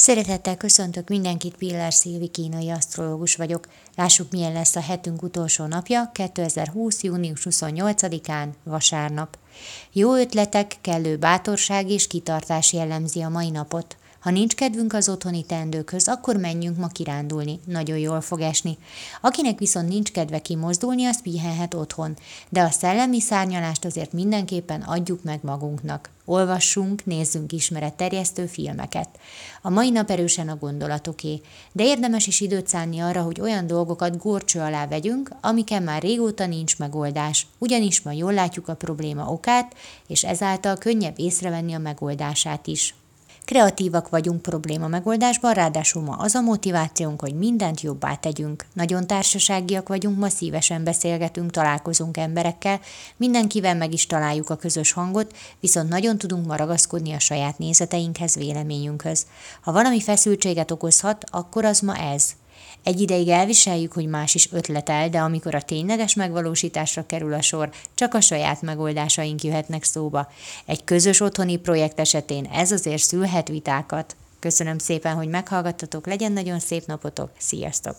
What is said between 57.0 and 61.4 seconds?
a saját nézeteinkhez, véleményünkhöz. Ha valami feszültséget okozhat,